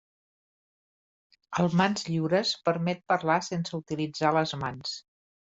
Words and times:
El 1.63 1.69
mans 1.81 2.07
lliures 2.09 2.55
permet 2.71 3.05
parlar 3.15 3.39
sense 3.51 3.79
utilitzar 3.81 4.37
les 4.39 4.57
mans. 4.65 4.99